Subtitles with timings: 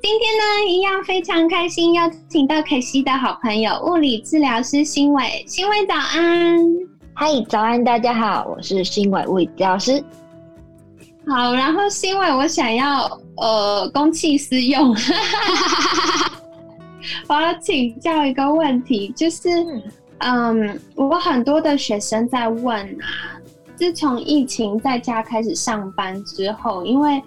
[0.00, 5.44] 今天呢，一样非常开心，邀请到凯西的好朋友物理治疗师新伟。
[5.46, 6.56] 新伟早安，
[7.14, 10.02] 嗨，早安，大家好，我是新伟物理治疗师。
[11.26, 14.94] 好，然后新伟，我想要呃公器私用，
[17.28, 19.48] 我要请教一个问题，就是
[20.18, 23.34] 嗯，我很多的学生在问啊，
[23.74, 27.20] 自从疫情在家开始上班之后，因为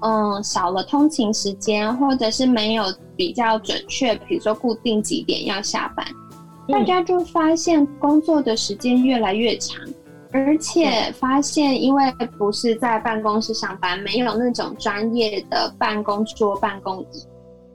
[0.00, 2.84] 嗯，少了通勤时间，或者是没有
[3.16, 6.06] 比较准确，比如说固定几点要下班，
[6.68, 9.76] 大家就发现工作的时间越来越长，
[10.30, 17.04] 而且发现因为不是在办公室上班，没有那种专业的办公桌、办公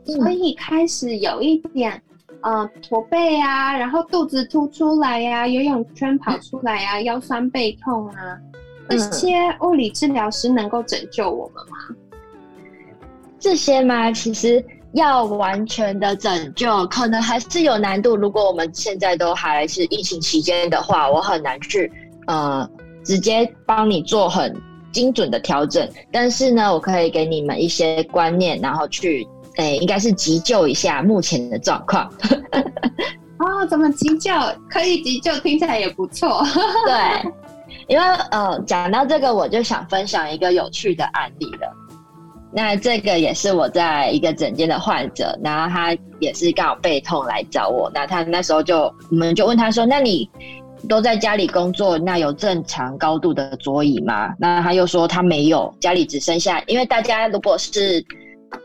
[0.05, 2.01] 椅，所以开始有一点
[2.41, 8.37] 呃驼背啊，然后肚子凸出来呀，游泳圈跑出来呀，腰酸背痛啊，
[8.87, 11.77] 这些物理治疗师能够拯救我们吗？
[13.43, 14.09] 这些吗？
[14.09, 14.63] 其实
[14.93, 18.15] 要完全的拯救，可能还是有难度。
[18.15, 21.91] 如果我们现在都还是疫情期间的话，我很难去
[22.27, 22.65] 呃
[23.03, 24.55] 直接帮你做很
[24.93, 25.85] 精准的调整。
[26.09, 29.27] 但是呢，我可以给你们一些观念，然后去
[29.57, 32.09] 诶，应该是急救一下目前的状况。
[33.39, 34.31] 哦，怎么急救？
[34.69, 36.41] 可以急救，听起来也不错。
[36.87, 37.31] 对，
[37.89, 41.82] 因为呃，讲到这个，我就想分享一个有趣的案例了。
[42.55, 47.91] 那这个也是我在一个诊间的患者，然后他也是刚好背痛来找我。
[47.93, 50.29] 那他那时候就，我们就问他说：“那你
[50.87, 58.05] 都在家里工作，那有正常高度的桌椅吗？”那他又说他没有，家里只剩下，因为大家如果是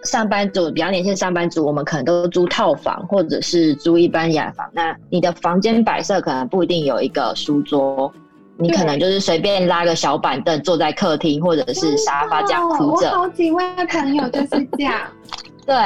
[0.05, 4.69] 上班族，比较年轻的上班族，我们可能都租套房或者是租一般雅房。
[4.75, 8.13] 那你的房间摆设可能不一定有一个书桌。
[8.61, 13.09] 你可能就是随便拉个小板凳坐在客厅或者是沙发这样哭着。
[13.09, 15.01] 我好几位朋友就是这样。
[15.65, 15.77] 对，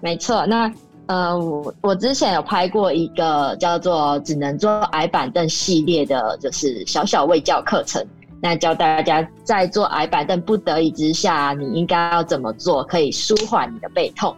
[0.00, 0.44] 没错。
[0.46, 0.70] 那
[1.06, 8.04] 呃，我我之前有拍过一个叫做“只能坐矮板凳”系列的，就是小小卫教课程。
[8.42, 14.36] 那教大家在坐矮板凳不得已之下，你应该要怎么做，可以舒缓你的背痛。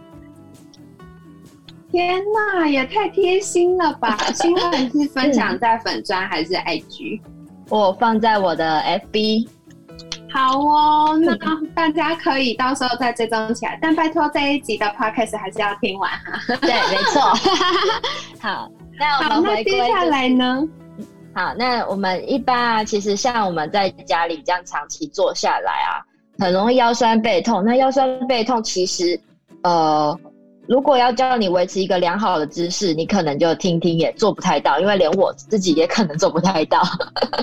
[1.91, 2.23] 天
[2.57, 4.17] 哪，也太贴心了吧！
[4.33, 7.19] 新闻是分享在粉砖还是 IG？
[7.71, 8.81] 我放在我的
[9.13, 9.47] FB，
[10.29, 11.33] 好哦，那
[11.73, 13.79] 大家可以到时候再追踪起来。
[13.81, 16.37] 但拜托这一集的 Podcast 还是要听完哈。
[16.59, 17.21] 对，没错。
[18.41, 20.61] 好，那我们回接下来呢？
[21.33, 26.03] 好，那我们一般啊，其实像我们在家里这样长期坐下来啊，
[26.39, 27.63] 很容易腰酸背痛。
[27.63, 29.17] 那腰酸背痛其实，
[29.63, 30.19] 呃。
[30.71, 36.81] 如果要教你维持一个良好的姿势，你可能就听听也做不太到，因为连我自己也可能做不太到。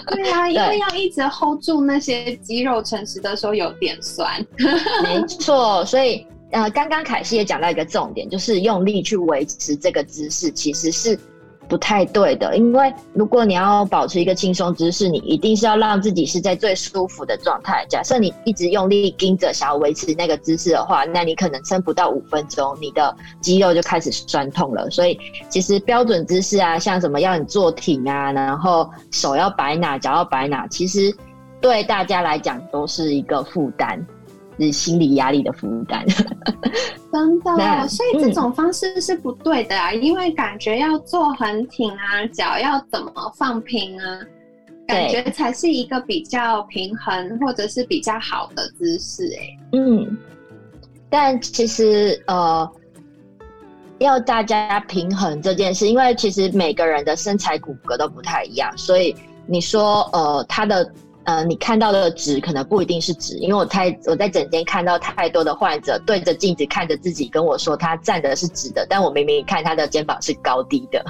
[0.06, 4.42] 对啊， 因为要一直 hold 住那些肌肉，诚实的说有点酸。
[5.04, 11.20] 没错，所以呃，刚刚凯西也讲到一个重点，就是用力去维持这个姿势，其实是。
[11.68, 17.84] 不太对的，因为如果你要保持一个轻松姿势，你一定是要让自己是在最舒服的状态。
[17.88, 24.88] 假设你一直用力盯着想要维持那个姿势的话，那你可能撑不到五分钟，你的肌肉就开始酸痛了。
[24.88, 25.18] 所以
[25.48, 31.14] 其实标准姿势啊，像什么要你坐挺啊，然后手要摆哪，脚要摆哪，其实
[31.60, 34.04] 对大家来讲都是一个负担。
[34.58, 36.04] 是心理压力的负担，
[37.12, 37.56] 真的，
[37.88, 39.92] 所以这种方式是不对的啊！
[39.92, 44.20] 因为感觉要坐很挺啊，脚要怎么放平啊，
[44.86, 49.30] 感觉才是一个比较平衡或者是比较好的姿势。
[49.38, 50.16] 哎，嗯，
[51.08, 52.70] 但其实呃，
[53.98, 59.14] 要大家平衡这件事，因为其实每个人的身材骨骼都不太一样，所以
[59.46, 60.92] 你说呃，他的。
[61.28, 71.04] 呃，你看到的纸可能不一定是纸，因为我太我在诊间看到太多的患者对着镜子看着自己跟我说他站的是直的，但我明明看他的肩膀是高低的。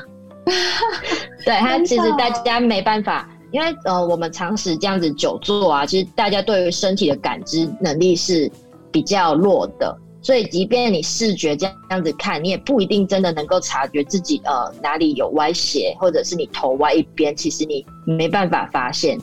[1.47, 8.51] 对他其实大家没办法，因为呃我们常时这样子久坐啊，其实大家对于身体的感知能力是
[8.91, 19.17] 比较弱的，所以即便你视觉这样这样子看，你也不一定真的能够察觉自己呃哪里有歪斜，或者是你头歪一边，其实你没办法发现。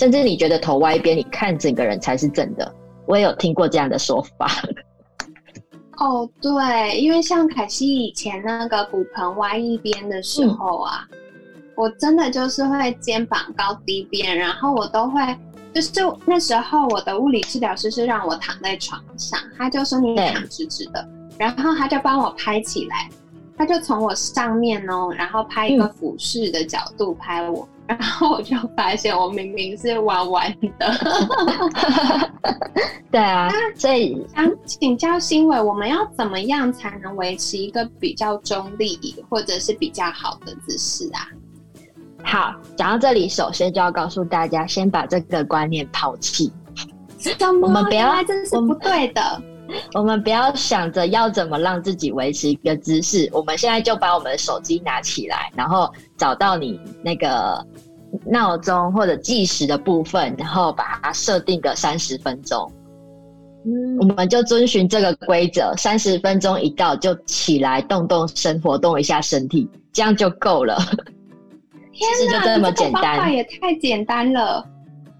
[0.00, 2.74] 甚至你觉得头歪一边，你看整个人才是正的。
[3.04, 4.50] 我也有听过这样的说法。
[5.98, 11.06] 哦，对，因为像凯西以前那个骨盆歪一边的时候啊，
[11.76, 15.20] 我真的就是会肩膀高低边，然后我都会，
[15.74, 15.90] 就是
[16.24, 21.06] 那时候我的物理治疗师是让我躺在床上，他就说你躺直直的，
[21.36, 23.10] 然后他就帮我拍起来，
[23.54, 27.68] 他就从我上面哦，然后拍一个俯视的角度拍我。
[27.98, 30.94] 然后我就发现，我明明是弯弯的。
[33.10, 38.96] 对啊，所以想请教新伟，我们要怎么样才能维持一个比较中立
[39.28, 41.26] 或者是比较好的姿势啊？
[42.22, 46.52] 好，讲到这里，首先就要告诉大家，先把这个观念抛弃。
[47.60, 49.42] 我们不要，这是不对的。
[49.94, 57.64] 我们不要想着要怎么让自己维持一个姿势，我们现在就把我们的手机拿起来，然后找到你那个
[58.26, 62.70] 闹钟或者计时的部分，然后把它设定个三十分钟。
[63.64, 70.78] 嗯，我们就遵循这个规则，三十分钟一到就起来动动身，活动一下身体，这样就够了。
[71.92, 74.64] 天哪，这么简单，也太简单了。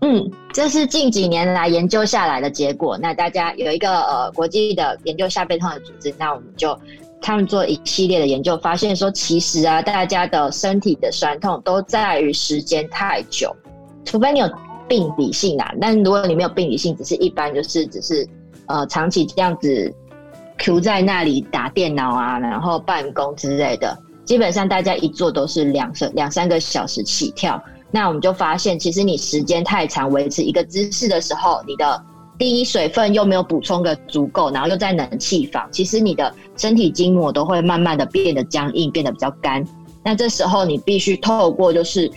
[0.02, 2.96] 嗯，这是近几年来研究下来的结果。
[2.96, 6.78] 那大家有一个呃国际的研究下背痛的组织，那我们就
[7.20, 13.54] 他们做一系列的研究，发现说其实啊，大家的身体的酸痛都在于时间太久，
[14.02, 14.50] 除非你有
[14.88, 15.70] 病理性啦。
[15.78, 18.26] 但如果你没有病理性，只是一般就是只是
[18.66, 19.94] 呃长期这样子
[20.56, 23.94] Q 在那里打电脑啊，然后办公之类的，
[24.24, 27.62] 基本上大家一坐都是两两两三个小时起跳。
[27.92, 32.00] 那我们就发现，其实你时间太长维持一个姿势的时候，你的
[32.38, 39.64] 第一水分又没有补充的足够，然后又在冷气房，其实你的身体筋膜都会慢慢的变得僵硬，变得比较干。
[40.04, 42.10] 那这时候你必须透过就是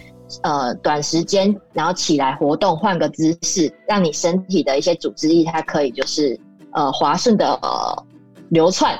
[0.44, 6.40] 呃短时间，然后起来活动，换个姿势，让你身体的一些组织力它可以就是
[6.72, 8.06] 呃滑顺的呃
[8.50, 8.98] 流窜，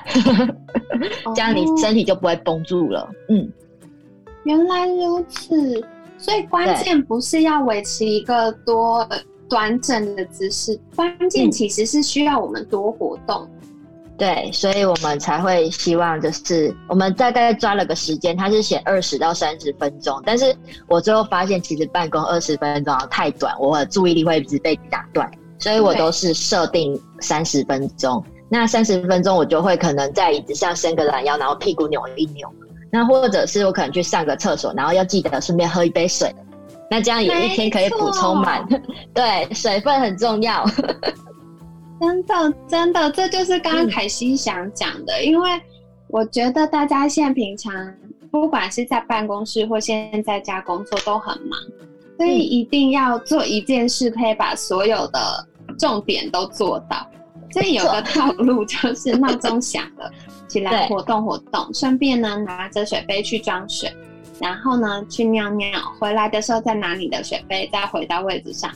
[1.36, 3.08] 这样你身体就不会绷住了。
[3.30, 3.48] 嗯，
[4.44, 5.82] 原来如此。
[6.24, 9.06] 所以关键不是要维持一个多
[9.50, 13.46] 端正的姿势，关键其实是需要我们多活动。
[14.18, 20.56] 对，所以我们才会希望就是我们大概抓了个时间，它是写二十到三十分钟，但是
[20.88, 25.30] 我最后发现其实办公二十分钟太短，我的注意力会一直被打断，
[25.60, 28.24] 所以我都是设定三十分钟。
[28.48, 32.48] 那三十分钟我就会可能在椅子上伸个懒腰，然后屁股扭一扭。
[32.94, 36.32] 那或者是我可能去上个厕所，然后要记得顺便喝一杯水，
[36.92, 38.64] 那这样也一天可以补充满。
[39.16, 40.64] 对，水分很重要。
[42.00, 45.50] 真的，真的，这就是刚刚凯西想讲的，因为
[46.08, 47.74] 我觉得大家现在平常
[48.30, 51.60] 不管是在办公室或现在在家工作都很忙，
[52.18, 55.48] 所以一定要做一件事，可以把所有的
[55.80, 57.08] 重点都做到。
[57.54, 60.12] 所以有个套路 就是闹钟响了。
[60.48, 63.92] 起来活动活动，顺便呢拿着水杯去装水，
[64.40, 65.68] 然后呢去尿尿，
[66.00, 68.70] 回来的时候再拿你的水杯再回到位置上，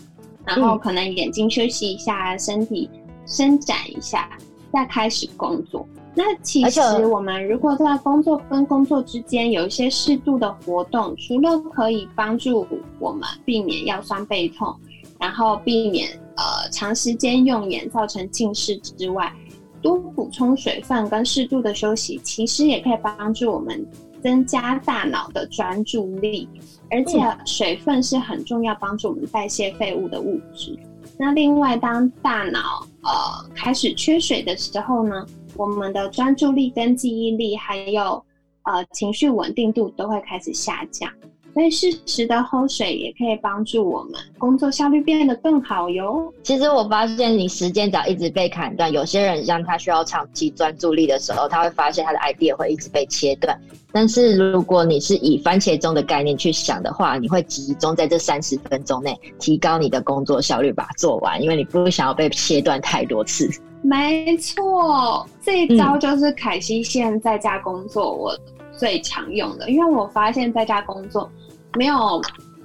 [0.43, 2.89] 然后可能眼睛休息一下，身体
[3.27, 4.27] 伸展一下，
[4.73, 5.85] 再开始工作。
[6.15, 12.65] 那其实我们如果在工作跟工作之间有一些适度的活动，除了可以帮助
[12.97, 14.75] 我们避免腰酸背痛，
[15.19, 19.33] 然后避免呃长时间用眼造成近视之外，
[19.81, 23.85] 多补充水分跟适度的休息，其实也可以帮助我们
[24.23, 26.47] 增加大脑的专注力。
[26.89, 30.77] 而且水分是很重要，帮助我们代谢废物的物质。
[31.19, 33.11] 那另外，当大脑呃
[33.53, 35.25] 开始缺水的时候呢，
[35.55, 38.23] 我们的专注力跟记忆力，还有
[38.63, 41.11] 呃情绪稳定度都会开始下降。
[41.57, 46.31] 所以适时的喝水也可以帮助我们工作效率变得更好哟。
[46.43, 53.59] 其实我发现，你时间只要一直被砍断，有些人像他需要长期专注力的时候，他会发现他的 idea 会一直被切断。
[53.91, 63.49] 但是如果你是以番茄钟的概念去想的话，你会集中在这三十分钟内提高你的工作效率，把它做完，因为你不想要被切断太多次。
[63.81, 68.37] 没错，这一招就是凯西现在在家工作我
[68.77, 71.27] 最常用的，因为我发现在家工作。
[71.77, 72.21] 没有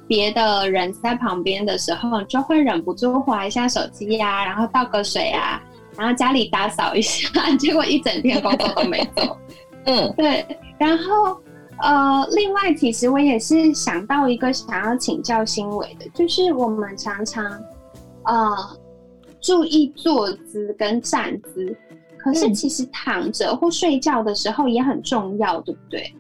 [0.07, 5.63] 别的人在旁边的时候，就会忍不住划一下手机呀，然后倒个水啊，
[5.97, 9.39] 然后家里打扫一下， 结果一整天工作都没做。
[9.87, 10.45] 嗯，对。
[10.79, 11.41] 然后
[11.81, 17.45] 呃，另外，其实我也是想到一个想要请教新伟的，就是我们常常
[18.25, 18.57] 呃
[19.41, 21.77] 注意坐姿跟站姿，
[22.19, 26.15] 可是其实躺着或睡觉的时候也很重要，对不对？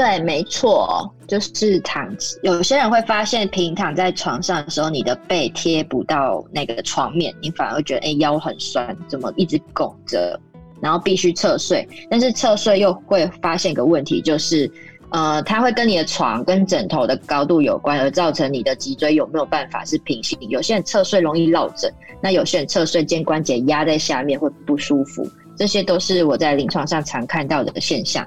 [0.00, 2.08] 对，没错，就是躺。
[2.42, 10.40] 有些人会发现平躺在床上的时候，你的背贴不到那个床面，你反而觉得哎腰很酸，怎么一直拱着，
[10.80, 11.86] 然后必须侧睡。
[12.10, 14.72] 但是侧睡又会发现一个问题，就是
[15.10, 20.38] 呃，它会跟你的床跟枕头的高度有关，而造成你的脊椎有没有办法是平行。
[20.48, 21.92] 有些人侧睡容易落枕，
[22.22, 25.28] 那有些人侧睡肩关节压在下面会不舒服，
[25.58, 28.26] 这些都是我在临床上常看到的现象。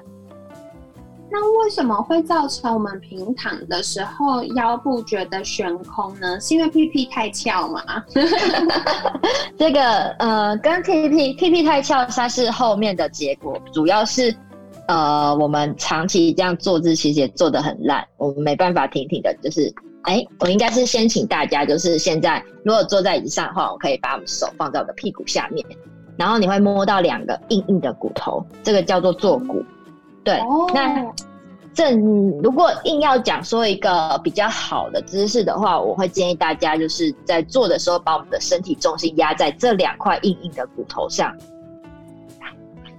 [1.36, 6.38] 那为什么会造成我们平躺的时候腰部觉得悬空呢？
[6.40, 7.82] 是因为屁屁太翘吗？
[9.58, 9.82] 这个
[10.20, 14.32] 呃，跟屁屁屁屁太翘，它是后面的结果，主要是
[14.86, 19.34] 呃，我们长期这样坐姿其实也做的很烂，我们没办法挺挺的。
[19.42, 25.66] 就是，哎，我应该是先请大家，就是现在如果坐在椅子上的话，我可以把我们手放在我的屁股下面，
[26.16, 29.64] 然后你会摸到两个硬硬的骨头，这个叫做坐骨。
[30.24, 30.40] 对，
[30.72, 31.04] 那
[31.74, 32.00] 正
[32.42, 41.32] 如果硬要讲说一个比较好的姿势的话，我会建议大家就是在做的时候，把我们的身体重心压在这两块硬硬的骨头上。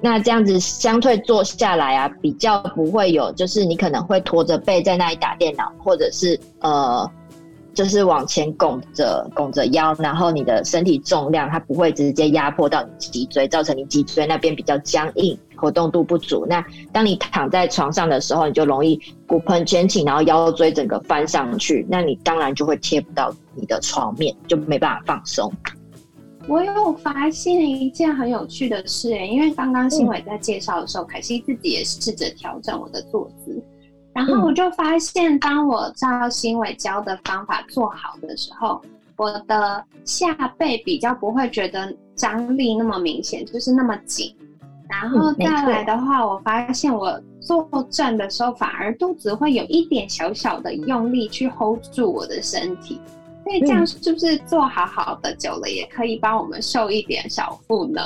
[0.02, 7.10] 那这样子相对坐下来啊，比较不会有，就是你可能会驼着背在那里打电脑，或者是呃。
[7.74, 16.46] 就是往前拱着拱着腰，然后你的身体重量它不会直接压迫到你脊椎，造成你脊椎那边比较僵硬，活动度不足。
[16.48, 25.52] 那当你躺在床上的时候，你就容易骨盆前倾，然后腰椎整个翻上去，那你当然就会贴不到你的床面，就没办法放松。
[26.48, 33.64] 我有发现一件很有趣的事，因为刚刚新伟在介绍的时候，凯西自己也试着调整我的坐姿。
[34.14, 38.80] 然后我就发现，当我照新伟教的方法做好的时候，
[39.18, 44.34] 我的下背比较不会觉得张力那么明显，就是那么紧。
[44.90, 53.00] 然后再来的话，我发现我坐正的时候，反而肚子会有一点小小的用力去 hold 住我的身体。
[53.44, 58.02] 所以这样是不是坐好好的久了，也可以帮我们瘦一点小腹呢？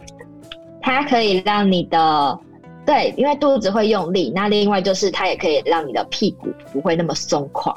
[0.82, 2.38] 它可以让你的。
[2.86, 7.74] 对，因为肚子会用力，那另外就是它也可以让你的屁股不会那么松垮。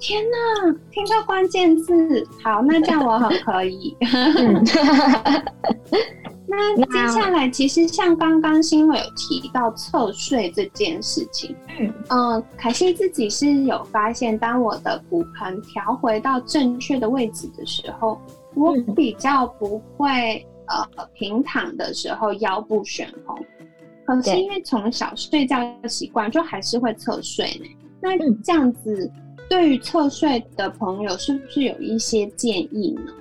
[0.00, 3.96] 天哪，听到关键字，好，那这样我很可以。
[6.50, 18.20] 那接下来，其实像刚刚新伟有提到侧睡这件事情，嗯嗯，凯西自己是有发现，当我的骨盆调回到正确的位置的时候，
[18.54, 23.38] 我比较不会呃平躺的时候腰部悬空。
[24.04, 27.66] 可是因为从小睡觉的习惯，就还是会侧睡呢。
[28.00, 29.08] 那这样子，
[29.48, 33.12] 对于侧睡的朋友，是不是有一些建议呢？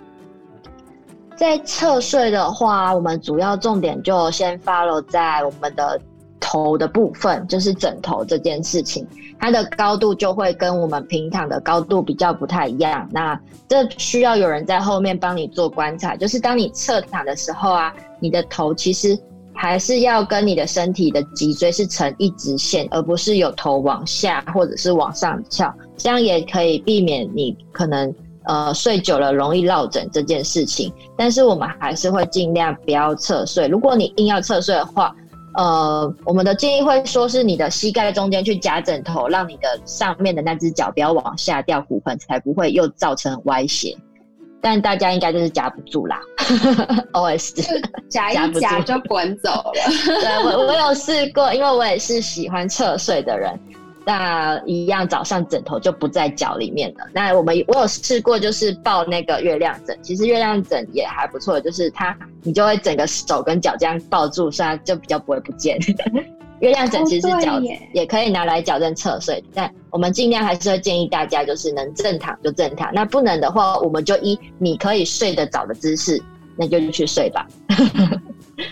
[1.40, 5.98] 在侧睡的话，我们主要重点就先 follow 在我们的
[6.38, 9.08] 头的部分，就是枕头这件事情，
[9.40, 13.08] 它的高度就会跟我们平躺的高度比较不太一样。
[13.10, 19.18] 那这需要有人在后面帮你做观察，就是当你侧躺的时候啊，你的头其实。
[19.62, 28.10] 还是要跟你的身体的脊椎是成一直线，而不是有头往下或者是往上翘，这样也可以避免你可能
[28.50, 30.92] 呃睡久了容易落枕这件事情。
[31.16, 33.68] 但是我们还是会尽量不要侧睡。
[33.68, 35.16] 如果你硬要侧睡的话，
[35.56, 43.96] 呃，我们的建议会说是你的膝盖中间去夹枕头，让你的上面的那只脚不要往下掉，骨盆才不会又造成歪斜。
[44.62, 46.20] 但大家应该就是夹不住啦，
[47.14, 47.56] O S
[48.10, 49.74] 夹一夹就滚走了。
[50.06, 53.58] 对我我有试过，因为我也是喜欢侧睡的人，
[54.10, 57.06] 那一样早上枕头就不在脚里面了。
[57.14, 65.78] 那我们我有试过，就是抱那个月亮枕，其实月亮枕也还不错，就是它你就会整个手跟脚这样抱住，所以就比较不会不见。
[66.60, 67.62] 月亮枕其实是矫
[67.94, 76.20] 也可以拿来矫正侧睡，但我们尽量还是会建议大家，就是能正躺就正躺，那不能的话，我们就依你可以睡得着的姿势，
[76.58, 77.48] 那就去睡吧。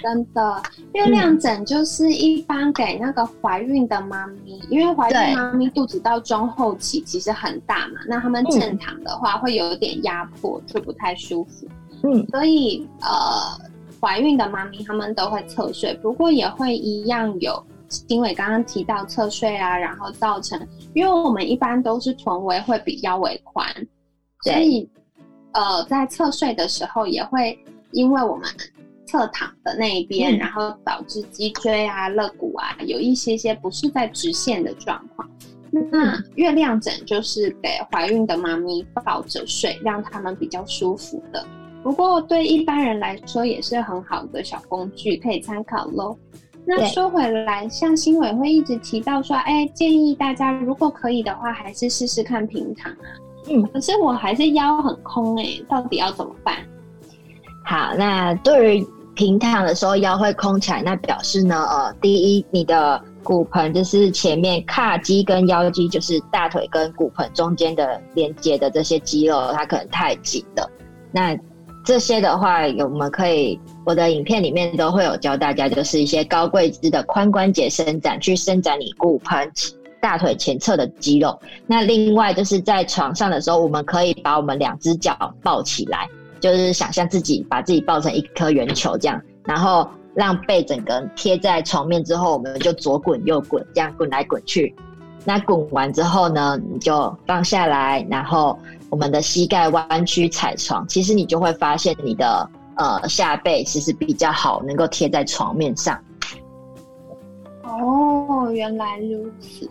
[0.02, 0.62] 真的，
[0.94, 11.68] 月亮枕就是一般给那个怀孕的妈咪，因为怀孕妈咪肚子到中后期其实很大嘛，那他们正躺的话会有点压迫，就不太舒服。
[12.04, 13.60] 嗯，所以呃，
[14.00, 17.64] 怀孕的妈咪他们都会侧睡，不过也会一样有。
[18.10, 20.60] 因为刚刚提到侧睡啊，然后造成，
[20.94, 23.66] 因为我们一般都是臀围会比腰围宽，
[24.44, 24.90] 所以
[25.54, 27.58] 呃，在侧睡的时候也会
[27.92, 28.46] 因为我们
[29.08, 35.28] 侧躺的那一边，然后导致脊椎啊、肋骨啊有一些些不是在直线的状况。
[35.72, 41.46] 那月亮枕就是给怀孕的妈咪抱着睡，让他们比较舒服的。
[41.84, 46.18] 不过对一般人来说也是很好的小工具，可以参考喽。
[46.66, 53.08] 那说回来，像新委会一直提到说，哎，建议大家如果可以的话，还是试试看平躺啊。
[53.50, 56.58] 嗯，可是我还是腰很空哎，到底要怎么办？
[57.64, 58.88] 好，那对于
[59.18, 70.70] 平躺的时候腰会空起来，那表示呢，呃，第一，你的骨盆就是前面髂肌跟腰肌，就是大腿跟骨盆中间的连接的这些肌肉，它可能太紧了。
[71.12, 71.36] 那
[71.84, 79.52] 这些的话，有我们可以我的影片里面都会有教大家，就是一些高跪姿的髋关节伸展，去伸展你骨盆、
[80.00, 81.38] 大腿前侧的肌肉。
[81.66, 86.08] 那另外就是在床上的时候，我们可以把我们两只脚抱起来，
[86.40, 94.76] 就是想象自己把自己抱成一颗圆球这样，然后让背整个贴在床面之后，我们就左滚右滚，这样滚来滚去。
[95.26, 98.58] 那滚完之后呢，你就放下来，然后
[98.90, 106.00] 我们的膝盖弯曲踩床，其实你就会发现你的呃下背其实比较好，能够贴在床面上。
[107.64, 109.70] 哦，原来如此。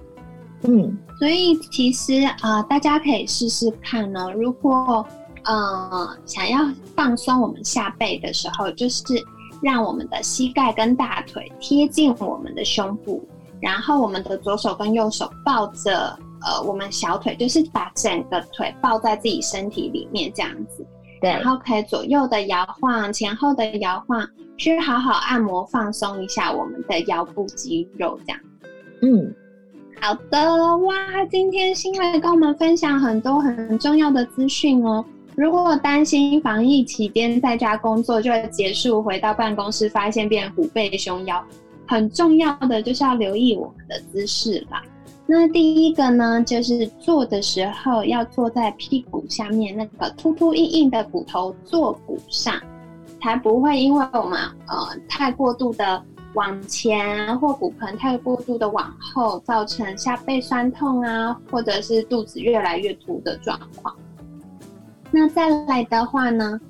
[0.62, 4.30] 嗯，所以其实啊，大家可以试试看呢。
[4.32, 5.06] 如果
[5.46, 6.58] 呃想要
[6.94, 9.02] 放松我们下背的时候，就是
[9.62, 13.26] 让我们的膝盖跟大腿贴近我们的胸部。
[13.58, 20.86] 然后我们的左手跟右手抱着呃我们小腿，就是把整个腿抱在自己身体里面这样子，
[21.22, 21.30] 对。
[21.30, 28.40] 然后可以左右的摇晃，前后的摇晃，去好好按摩放松一下我们的腰部肌肉这样。
[29.00, 29.34] 嗯，
[30.02, 30.94] 好的哇，
[31.30, 35.02] 今天新来跟我们分享很多很重要的资讯哦。
[35.36, 41.44] 如果担心防疫期间在家工作就会结束，回到办公室发现变虎背熊腰。
[41.86, 44.82] 很重要的就是要留意我们的姿势啦。
[45.26, 52.58] 那第一个呢，就是坐的时候要坐在屁股下面那个凸凸硬硬的骨头坐骨上，
[53.20, 56.02] 才不会因为我们呃太过度的
[56.32, 63.94] 往前或骨盆太过度的往后，造成下背酸痛啊，或者是肚子越来越凸的状况。
[65.18, 66.60] 那再来的话呢？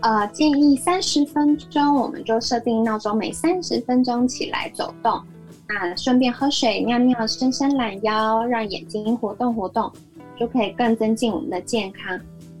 [0.00, 5.20] 呃，建议三十分钟，我们就设定闹钟，每三十分钟起来走动，
[5.68, 9.92] 那顺便喝水、尿尿、伸伸懒腰，让眼睛活动活动，
[10.38, 12.16] 就可以更增进我们的健康。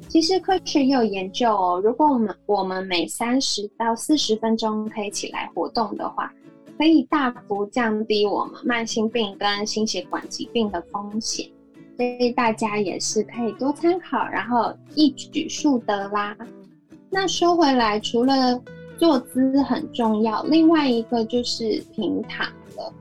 [0.08, 6.32] 其实科学也有研究哦，如果我们我们每三十到四十分钟可以起来活动的话，
[6.76, 11.48] 可以大幅降低我们慢性病跟心血管疾病的风险，
[11.96, 16.36] 所以大家也是可以多参考，然后一举数得啦。
[17.08, 18.60] 那说回来，除了
[18.98, 22.92] 坐姿很重要，另外一个就是平躺了。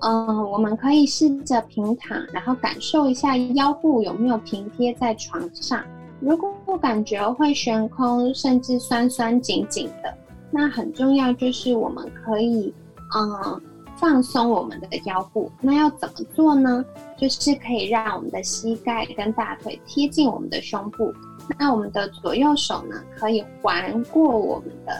[0.00, 5.82] 嗯，我们可以试着平躺，然后感受一下腰部有没有平贴在床上。
[6.20, 10.14] 如果感觉会悬空，甚至酸酸紧紧的，
[10.50, 12.72] 那很重要就是我们可以
[13.16, 13.60] 嗯
[13.98, 15.50] 放松我们的腰部。
[15.60, 16.84] 那要怎么做呢？
[17.16, 21.12] 就是可以让我们的膝盖跟大腿贴近我们的胸部。
[21.58, 24.92] 那我们的左右手呢，可以环过我们的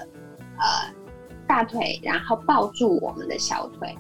[0.59, 0.95] 呃
[1.47, 3.95] 大腿，然后抱住我们的小腿，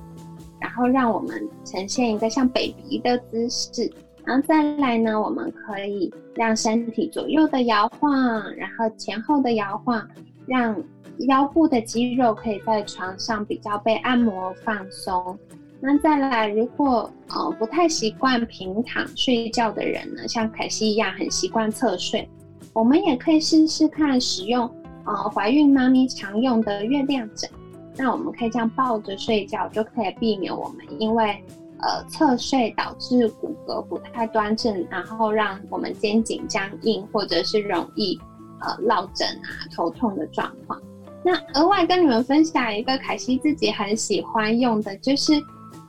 [0.60, 3.92] 然后让我们呈现一个像 baby 的姿势。
[4.24, 8.12] 然后再来呢，我们可以让身体左右的摇晃，
[8.56, 10.04] 然后前后的摇晃，
[10.46, 10.76] 让
[11.20, 15.38] 腰部的肌肉可以在床上比较被按摩放松。
[15.80, 22.28] 那再来，如果呃不太习惯平躺睡觉的人呢，像凯西一样很习惯侧睡。
[22.72, 24.70] 我们也可以试试看使用，
[25.04, 27.48] 呃，怀孕妈咪常用的月亮枕。
[27.96, 31.42] 那我们可以这样抱着睡觉，就可以避免我们因为
[31.80, 38.18] 呃侧睡导致骨骼不太端正，然后让我们肩颈僵硬，或者是容易
[38.60, 40.80] 呃落枕啊、头痛的状况。
[41.26, 45.32] 那额外跟你们分享一个凯西自己很喜欢用的，就是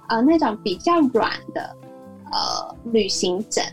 [0.09, 1.77] 呃那种比较软的
[2.31, 3.63] 呃旅行枕。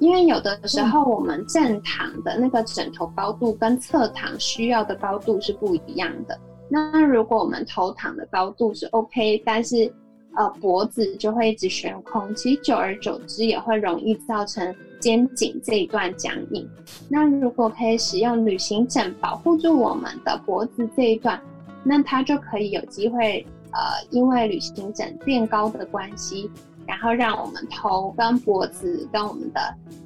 [0.00, 6.36] 因为有的时候我们正躺的那个枕头高度跟侧躺需要的高度是不一样的。
[6.68, 9.92] 那如果我们头躺的高度是 OK，但是
[10.38, 16.66] 呃脖子就会一直悬空，其实久而久之也会容易造成肩颈这一段僵硬。
[17.08, 21.38] 那如果可以使用旅行枕保护住我们的脖子这一段，
[21.84, 23.78] 那它就可以有机会呃
[24.10, 26.50] 因为旅行枕垫高的关系。
[26.86, 29.60] 然后让我们头跟脖子跟我们的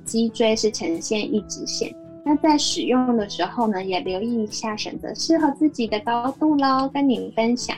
[0.04, 1.94] 脊椎是呈现一直线。
[2.24, 6.90] 那在使用的时候呢，也留意一下，选择适合自己的高度喽。
[6.92, 7.76] 跟你们分享。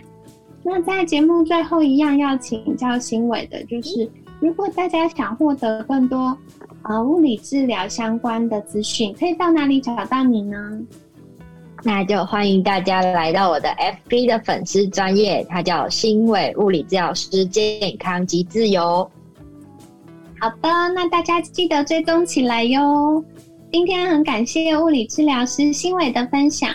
[0.64, 6.36] 那在节目最后一样要请教新伟的，就是如果大家想获得更多
[6.84, 10.56] 呃物理治疗相关的资讯，可以到哪里找到你呢？
[11.82, 13.68] 那就欢迎大家来到我的
[14.08, 19.06] FB 的粉丝专业，它叫新伟物理治疗师健康及自由。
[20.40, 23.22] 好的，那大家记得追踪起来哟。
[23.70, 26.74] 今天很感谢物理治疗师新伟的分享，